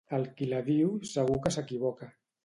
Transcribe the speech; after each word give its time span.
El 0.17 0.23
qui 0.37 0.45
la 0.53 0.61
diu, 0.69 0.87
segur 1.09 1.35
que 1.43 1.51
s'equivoca. 1.57 2.09